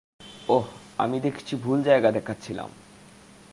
ওহ, 0.49 0.65
আমি 0.97 1.19
দেখছি 1.19 1.55
ভুল 1.55 1.83
জায়গা 1.83 2.11
দেখাচ্ছিলাম। 2.11 2.69